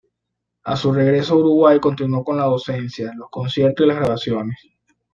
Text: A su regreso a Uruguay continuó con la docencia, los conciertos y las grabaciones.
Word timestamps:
A 0.63 0.75
su 0.75 0.91
regreso 0.91 1.35
a 1.35 1.37
Uruguay 1.37 1.79
continuó 1.79 2.23
con 2.23 2.37
la 2.37 2.45
docencia, 2.45 3.13
los 3.15 3.29
conciertos 3.29 3.85
y 3.85 3.87
las 3.87 3.97
grabaciones. 3.99 4.57